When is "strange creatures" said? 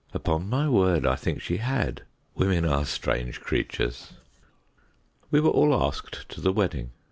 2.85-4.13